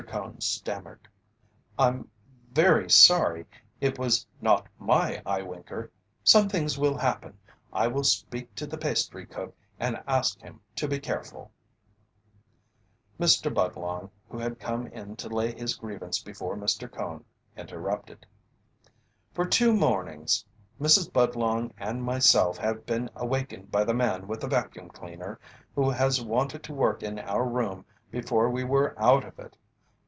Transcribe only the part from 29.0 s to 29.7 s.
of it.